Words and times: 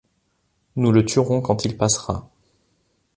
Nous 0.77 0.91
le 0.91 1.05
tuerons 1.05 1.41
quand 1.41 1.63
il 1.63 1.77
passera. 1.77 2.27